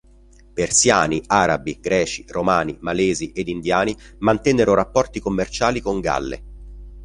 Persiani, 0.55 1.21
arabi, 1.27 1.77
greci, 1.79 2.25
romani, 2.27 2.75
malesi 2.81 3.31
ed 3.33 3.47
indiani 3.49 3.95
mantennero 4.21 4.73
rapporti 4.73 5.19
commerciali 5.19 5.79
con 5.79 5.99
Galle. 5.99 6.43